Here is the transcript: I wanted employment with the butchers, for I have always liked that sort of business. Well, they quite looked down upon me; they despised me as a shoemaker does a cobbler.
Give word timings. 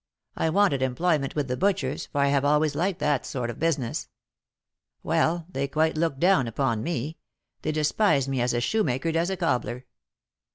I 0.35 0.49
wanted 0.49 0.81
employment 0.81 1.35
with 1.35 1.47
the 1.47 1.55
butchers, 1.55 2.07
for 2.07 2.21
I 2.21 2.29
have 2.29 2.43
always 2.43 2.73
liked 2.73 2.97
that 3.01 3.23
sort 3.23 3.51
of 3.51 3.59
business. 3.59 4.09
Well, 5.03 5.45
they 5.47 5.67
quite 5.67 5.95
looked 5.95 6.19
down 6.19 6.47
upon 6.47 6.81
me; 6.81 7.19
they 7.61 7.71
despised 7.71 8.27
me 8.27 8.41
as 8.41 8.55
a 8.55 8.61
shoemaker 8.61 9.11
does 9.11 9.29
a 9.29 9.37
cobbler. 9.37 9.85